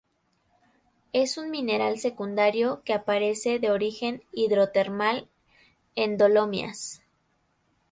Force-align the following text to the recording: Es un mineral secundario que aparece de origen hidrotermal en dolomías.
Es 1.13 1.37
un 1.37 1.51
mineral 1.51 1.99
secundario 1.99 2.81
que 2.83 2.93
aparece 2.95 3.59
de 3.59 3.69
origen 3.69 4.23
hidrotermal 4.31 5.29
en 5.93 6.17
dolomías. 6.17 7.03